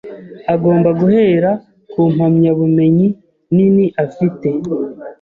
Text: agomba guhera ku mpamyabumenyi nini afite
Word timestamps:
agomba 0.53 0.89
guhera 0.99 1.51
ku 1.91 2.01
mpamyabumenyi 2.13 3.07
nini 3.55 3.85
afite 4.05 4.47